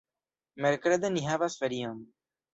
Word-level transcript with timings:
Merkrede 0.65 1.11
ni 1.17 1.23
havas 1.27 1.59
ferion. 1.61 2.03